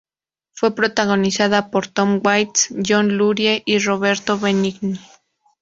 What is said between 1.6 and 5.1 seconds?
por Tom Waits, John Lurie y Roberto Benigni.